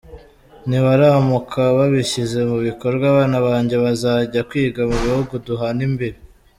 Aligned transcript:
Nibaramuka 0.67 1.61
babishyize 1.77 2.39
mu 2.49 2.57
bikorwa 2.67 3.05
abana 3.13 3.37
banjye 3.47 3.75
bazajya 3.83 4.39
kwiga 4.49 4.81
mu 4.89 4.97
bihugu 5.03 5.33
duhana 5.45 5.81
imbibi. 5.89 6.19